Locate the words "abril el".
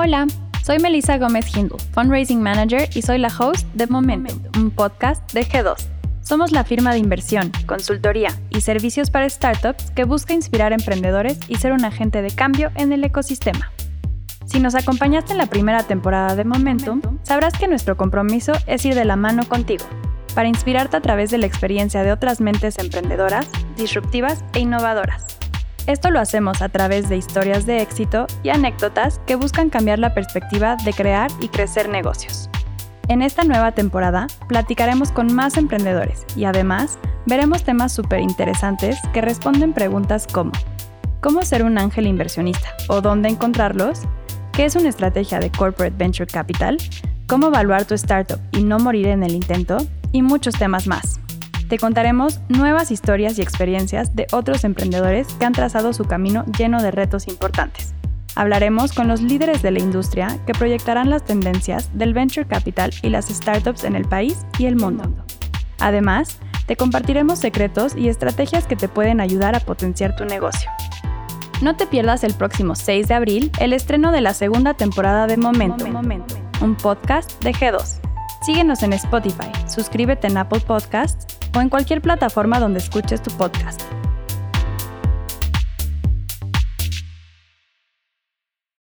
73.14-73.72